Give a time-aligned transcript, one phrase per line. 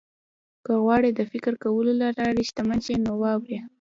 [0.65, 3.57] که غواړئ د فکر کولو له لارې شتمن شئ نو واورئ.